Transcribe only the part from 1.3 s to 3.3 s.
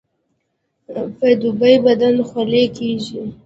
دوبي بدن خولې کیږي